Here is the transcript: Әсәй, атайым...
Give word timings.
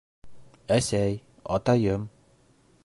Әсәй, 0.77 1.21
атайым... 1.59 2.11